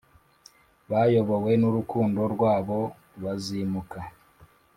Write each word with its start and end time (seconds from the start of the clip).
bayobowe 0.89 1.51
nurukundo 1.61 2.21
rwabo 2.33 2.79
bazimuka 3.23 3.99